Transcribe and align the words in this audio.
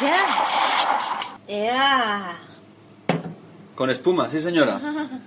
Ya. 0.00 0.26
Ya. 1.48 2.36
Con 3.74 3.90
espuma, 3.90 4.28
sí 4.28 4.40
señora. 4.40 4.80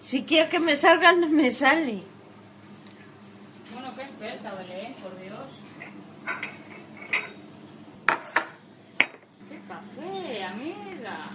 Si 0.00 0.24
quiero 0.24 0.50
que 0.50 0.58
me 0.58 0.74
salga, 0.74 1.12
no 1.12 1.28
me 1.28 1.52
sale. 1.52 2.02
Bueno, 3.72 3.94
qué 3.94 4.02
experta, 4.02 4.52
Belén, 4.56 4.94
por 4.94 5.18
Dios. 5.20 5.50
¡Qué 9.48 9.60
café, 9.68 10.44
amiga! 10.44 11.30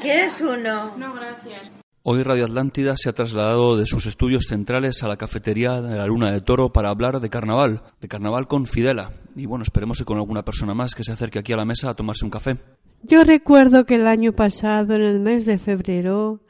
¿Quieres 0.00 0.40
uno? 0.40 0.96
No, 0.96 1.14
gracias. 1.14 1.70
Hoy 2.04 2.22
Radio 2.24 2.46
Atlántida 2.46 2.94
se 2.96 3.08
ha 3.08 3.12
trasladado 3.12 3.76
de 3.76 3.86
sus 3.86 4.06
estudios 4.06 4.46
centrales 4.48 5.02
a 5.02 5.08
la 5.08 5.16
cafetería 5.16 5.80
de 5.80 5.96
la 5.96 6.06
Luna 6.06 6.32
de 6.32 6.40
Toro 6.40 6.72
para 6.72 6.90
hablar 6.90 7.20
de 7.20 7.30
carnaval, 7.30 7.82
de 8.00 8.08
carnaval 8.08 8.48
con 8.48 8.66
Fidela. 8.66 9.10
Y 9.36 9.46
bueno, 9.46 9.62
esperemos 9.62 9.98
que 9.98 10.04
con 10.04 10.18
alguna 10.18 10.44
persona 10.44 10.74
más 10.74 10.94
que 10.94 11.04
se 11.04 11.12
acerque 11.12 11.38
aquí 11.38 11.52
a 11.52 11.56
la 11.56 11.64
mesa 11.64 11.90
a 11.90 11.94
tomarse 11.94 12.24
un 12.24 12.30
café. 12.32 12.56
Yo 13.04 13.22
recuerdo 13.22 13.84
que 13.84 13.96
el 13.96 14.08
año 14.08 14.32
pasado, 14.32 14.94
en 14.94 15.02
el 15.02 15.20
mes 15.20 15.44
de 15.46 15.58
febrero, 15.58 16.40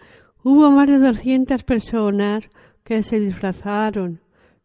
hubo 0.42 0.70
más 0.70 0.88
de 0.88 0.98
200 0.98 1.64
personas 1.64 2.48
que 2.84 3.02
se 3.02 3.20
disfrazaron. 3.20 4.20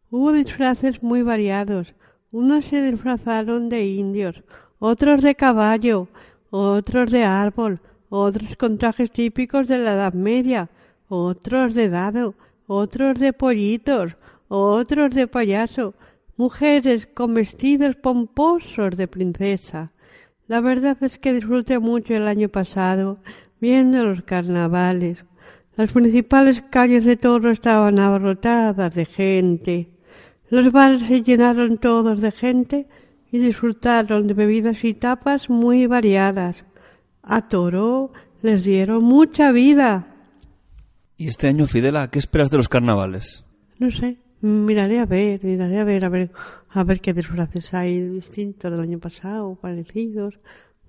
Hubo 0.09 0.31
disfraces 0.31 1.03
muy 1.03 1.21
variados. 1.21 1.95
Unos 2.31 2.65
se 2.65 2.81
disfrazaron 2.81 3.67
de 3.67 3.87
indios, 3.87 4.43
otros 4.79 5.21
de 5.21 5.35
caballo, 5.35 6.07
otros 6.49 7.11
de 7.11 7.23
árbol, 7.23 7.81
otros 8.09 8.55
con 8.57 8.77
trajes 8.77 9.11
típicos 9.11 9.67
de 9.67 9.79
la 9.79 9.93
Edad 9.93 10.13
Media, 10.13 10.69
otros 11.09 11.73
de 11.73 11.89
dado, 11.89 12.35
otros 12.67 13.19
de 13.19 13.33
pollitos, 13.33 14.15
otros 14.47 15.13
de 15.13 15.27
payaso, 15.27 15.93
mujeres 16.37 17.07
con 17.07 17.33
vestidos 17.33 17.95
pomposos 17.95 18.95
de 18.95 19.07
princesa. 19.07 19.91
La 20.47 20.61
verdad 20.61 20.97
es 21.01 21.17
que 21.17 21.33
disfruté 21.33 21.79
mucho 21.79 22.13
el 22.13 22.27
año 22.27 22.49
pasado 22.49 23.19
viendo 23.59 24.05
los 24.05 24.23
carnavales. 24.23 25.25
Las 25.75 25.91
principales 25.91 26.63
calles 26.69 27.05
de 27.05 27.17
Toro 27.17 27.51
estaban 27.51 27.99
abarrotadas 27.99 28.93
de 28.93 29.05
gente. 29.05 29.89
Los 30.49 30.71
bares 30.71 31.01
se 31.01 31.21
llenaron 31.21 31.77
todos 31.77 32.21
de 32.21 32.31
gente 32.31 32.87
y 33.31 33.39
disfrutaron 33.39 34.27
de 34.27 34.33
bebidas 34.33 34.83
y 34.85 34.93
tapas 34.93 35.49
muy 35.49 35.85
variadas. 35.85 36.65
A 37.29 37.47
Toro 37.49 38.11
les 38.41 38.63
dieron 38.63 39.03
mucha 39.03 39.51
vida. 39.51 40.07
Y 41.17 41.27
este 41.27 41.47
año, 41.47 41.67
Fidela, 41.67 42.09
¿qué 42.09 42.19
esperas 42.19 42.49
de 42.51 42.57
los 42.57 42.69
carnavales? 42.69 43.43
No 43.79 43.91
sé, 43.91 44.17
miraré 44.41 44.99
a 44.99 45.05
ver, 45.05 45.43
miraré 45.43 45.79
a 45.79 45.83
ver, 45.83 46.05
a 46.05 46.09
ver, 46.09 46.31
a 46.69 46.83
ver 46.83 47.01
qué 47.01 47.13
disfraces 47.13 47.73
hay 47.73 48.01
distintos 48.01 48.71
del 48.71 48.79
año 48.81 48.99
pasado, 48.99 49.55
parecidos. 49.55 50.39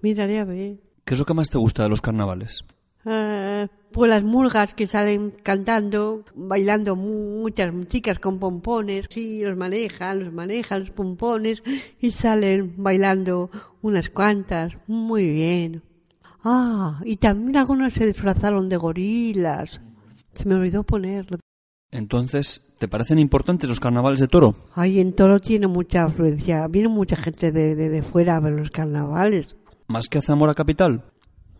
Miraré 0.02 0.38
a 0.38 0.44
ver. 0.44 0.76
¿Qué 1.04 1.14
es 1.14 1.20
lo 1.20 1.26
que 1.26 1.34
más 1.34 1.48
te 1.50 1.58
gusta 1.58 1.82
de 1.82 1.88
los 1.88 2.00
carnavales? 2.00 2.64
Ah, 3.04 3.66
pues 3.90 4.10
las 4.10 4.22
murgas 4.22 4.74
que 4.74 4.86
salen 4.86 5.30
cantando, 5.42 6.24
bailando 6.34 6.94
mu- 6.94 7.40
muchas 7.40 7.74
chicas 7.88 8.18
con 8.18 8.38
pompones, 8.38 9.06
sí, 9.08 9.42
los 9.42 9.56
manejan, 9.56 10.24
los 10.24 10.32
manejan 10.32 10.80
los 10.80 10.90
pompones 10.90 11.62
y 12.00 12.10
salen 12.10 12.74
bailando 12.76 13.50
unas 13.80 14.10
cuantas, 14.10 14.76
muy 14.86 15.26
bien. 15.30 15.82
Ah, 16.44 17.00
y 17.04 17.16
también 17.16 17.56
algunos 17.56 17.94
se 17.94 18.06
disfrazaron 18.06 18.68
de 18.68 18.76
gorilas. 18.76 19.80
Se 20.32 20.44
me 20.44 20.54
olvidó 20.54 20.84
ponerlo. 20.84 21.38
Entonces, 21.90 22.62
¿te 22.78 22.86
parecen 22.86 23.18
importantes 23.18 23.68
los 23.68 23.80
carnavales 23.80 24.20
de 24.20 24.28
Toro? 24.28 24.54
Ay, 24.74 25.00
en 25.00 25.14
Toro 25.14 25.40
tiene 25.40 25.66
mucha 25.66 26.04
afluencia, 26.04 26.66
viene 26.68 26.88
mucha 26.88 27.16
gente 27.16 27.50
de, 27.50 27.74
de, 27.74 27.88
de 27.88 28.02
fuera 28.02 28.36
a 28.36 28.40
ver 28.40 28.52
los 28.52 28.70
carnavales. 28.70 29.56
¿Más 29.88 30.08
que 30.08 30.18
a 30.18 30.22
Zamora 30.22 30.54
Capital? 30.54 31.04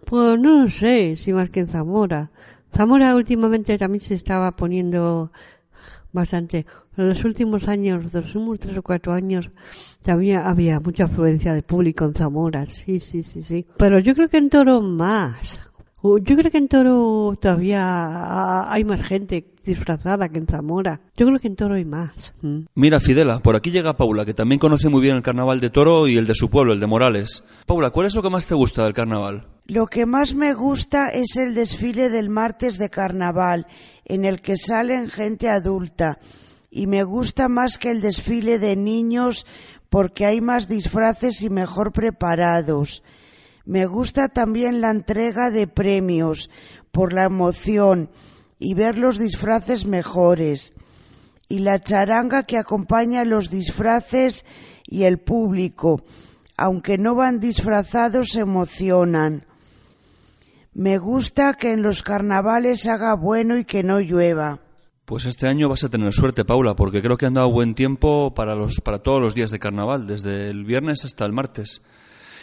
Pues 0.04 0.38
no 0.38 0.64
lo 0.64 0.70
sé, 0.70 1.16
si 1.16 1.32
más 1.32 1.50
que 1.50 1.60
en 1.60 1.68
Zamora. 1.68 2.30
Zamora 2.74 3.16
últimamente 3.16 3.78
también 3.78 4.00
se 4.00 4.14
estaba 4.14 4.52
poniendo 4.52 5.32
bastante. 6.12 6.66
En 6.96 7.08
los 7.08 7.24
últimos 7.24 7.68
años, 7.68 8.02
los 8.02 8.14
últimos 8.14 8.60
tres 8.60 8.76
o 8.76 8.82
cuatro 8.82 9.12
años, 9.12 9.50
también 10.02 10.38
había 10.38 10.80
mucha 10.80 11.04
afluencia 11.04 11.52
de 11.52 11.62
público 11.62 12.04
en 12.04 12.14
Zamora. 12.14 12.66
Sí, 12.66 13.00
sí, 13.00 13.22
sí, 13.22 13.42
sí. 13.42 13.66
Pero 13.76 13.98
yo 13.98 14.14
creo 14.14 14.28
que 14.28 14.38
en 14.38 14.50
Toro 14.50 14.80
más. 14.80 15.58
Uh, 16.00 16.18
Yo 16.18 16.36
creo 16.36 16.50
que 16.50 16.58
en 16.58 16.68
Toro 16.68 17.36
todavía 17.40 18.70
hay 18.72 18.84
más 18.84 19.02
gente 19.02 19.44
disfrazada 19.64 20.28
que 20.28 20.38
en 20.38 20.46
Zamora. 20.46 21.00
Yo 21.16 21.26
creo 21.26 21.38
que 21.40 21.48
en 21.48 21.56
Toro 21.56 21.74
hay 21.74 21.84
más. 21.84 22.32
Mm. 22.40 22.60
Mira, 22.74 23.00
Fidela, 23.00 23.40
por 23.40 23.56
aquí 23.56 23.70
llega 23.70 23.96
Paula, 23.96 24.24
que 24.24 24.32
también 24.32 24.60
conoce 24.60 24.88
muy 24.88 25.02
bien 25.02 25.16
el 25.16 25.22
carnaval 25.22 25.60
de 25.60 25.70
Toro 25.70 26.06
y 26.06 26.16
el 26.16 26.26
de 26.26 26.34
su 26.34 26.48
pueblo, 26.48 26.72
el 26.72 26.80
de 26.80 26.86
Morales. 26.86 27.42
Paula, 27.66 27.90
¿cuál 27.90 28.06
es 28.06 28.14
lo 28.14 28.22
que 28.22 28.30
más 28.30 28.46
te 28.46 28.54
gusta 28.54 28.84
del 28.84 28.94
carnaval? 28.94 29.46
Lo 29.66 29.86
que 29.86 30.06
más 30.06 30.34
me 30.34 30.54
gusta 30.54 31.08
es 31.08 31.36
el 31.36 31.54
desfile 31.54 32.08
del 32.10 32.30
martes 32.30 32.78
de 32.78 32.90
carnaval, 32.90 33.66
en 34.04 34.24
el 34.24 34.40
que 34.40 34.56
salen 34.56 35.08
gente 35.10 35.50
adulta. 35.50 36.18
Y 36.70 36.86
me 36.86 37.02
gusta 37.02 37.48
más 37.48 37.76
que 37.76 37.90
el 37.90 38.00
desfile 38.00 38.58
de 38.58 38.76
niños 38.76 39.46
porque 39.90 40.26
hay 40.26 40.40
más 40.40 40.68
disfraces 40.68 41.42
y 41.42 41.50
mejor 41.50 41.92
preparados. 41.92 43.02
Me 43.68 43.84
gusta 43.84 44.28
también 44.28 44.80
la 44.80 44.88
entrega 44.88 45.50
de 45.50 45.66
premios 45.66 46.48
por 46.90 47.12
la 47.12 47.24
emoción 47.24 48.08
y 48.58 48.72
ver 48.72 48.96
los 48.96 49.18
disfraces 49.18 49.84
mejores. 49.84 50.72
Y 51.50 51.58
la 51.58 51.78
charanga 51.78 52.44
que 52.44 52.56
acompaña 52.56 53.26
los 53.26 53.50
disfraces 53.50 54.46
y 54.86 55.02
el 55.02 55.18
público, 55.18 56.02
aunque 56.56 56.96
no 56.96 57.14
van 57.14 57.40
disfrazados, 57.40 58.30
se 58.30 58.40
emocionan. 58.40 59.44
Me 60.72 60.96
gusta 60.96 61.52
que 61.52 61.72
en 61.72 61.82
los 61.82 62.02
carnavales 62.02 62.86
haga 62.86 63.16
bueno 63.16 63.58
y 63.58 63.66
que 63.66 63.82
no 63.82 64.00
llueva. 64.00 64.60
Pues 65.04 65.26
este 65.26 65.46
año 65.46 65.68
vas 65.68 65.84
a 65.84 65.90
tener 65.90 66.14
suerte, 66.14 66.46
Paula, 66.46 66.74
porque 66.74 67.02
creo 67.02 67.18
que 67.18 67.26
han 67.26 67.34
dado 67.34 67.50
buen 67.50 67.74
tiempo 67.74 68.32
para, 68.34 68.54
los, 68.54 68.80
para 68.80 69.00
todos 69.00 69.20
los 69.20 69.34
días 69.34 69.50
de 69.50 69.58
carnaval, 69.58 70.06
desde 70.06 70.48
el 70.48 70.64
viernes 70.64 71.04
hasta 71.04 71.26
el 71.26 71.34
martes. 71.34 71.82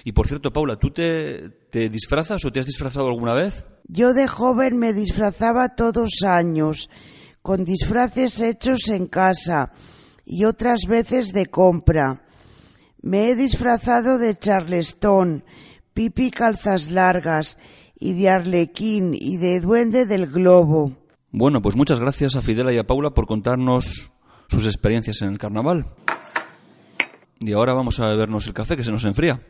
Y 0.05 0.11
por 0.11 0.27
cierto, 0.27 0.53
Paula, 0.53 0.75
¿tú 0.75 0.91
te, 0.91 1.49
te 1.71 1.89
disfrazas 1.89 2.45
o 2.45 2.51
te 2.51 2.59
has 2.59 2.67
disfrazado 2.67 3.07
alguna 3.07 3.33
vez? 3.33 3.65
Yo 3.87 4.13
de 4.13 4.27
joven 4.27 4.77
me 4.77 4.93
disfrazaba 4.93 5.69
todos 5.69 6.21
años, 6.23 6.91
con 7.41 7.65
disfraces 7.65 8.39
hechos 8.39 8.87
en 8.89 9.07
casa 9.07 9.71
y 10.23 10.45
otras 10.45 10.81
veces 10.87 11.33
de 11.33 11.47
compra. 11.47 12.21
Me 13.01 13.29
he 13.29 13.35
disfrazado 13.35 14.19
de 14.19 14.37
charlestón, 14.37 15.43
pipi 15.95 16.29
calzas 16.29 16.91
largas 16.91 17.57
y 17.99 18.13
de 18.13 18.29
arlequín 18.29 19.15
y 19.19 19.37
de 19.37 19.59
duende 19.59 20.05
del 20.05 20.27
globo. 20.27 20.95
Bueno, 21.31 21.63
pues 21.63 21.75
muchas 21.75 21.99
gracias 21.99 22.35
a 22.35 22.43
Fidela 22.43 22.71
y 22.71 22.77
a 22.77 22.85
Paula 22.85 23.09
por 23.09 23.25
contarnos 23.25 24.11
sus 24.49 24.67
experiencias 24.67 25.23
en 25.23 25.29
el 25.29 25.39
carnaval. 25.39 25.87
Y 27.39 27.53
ahora 27.53 27.73
vamos 27.73 27.99
a 27.99 28.07
bebernos 28.07 28.45
el 28.45 28.53
café 28.53 28.77
que 28.77 28.83
se 28.83 28.91
nos 28.91 29.03
enfría. 29.03 29.41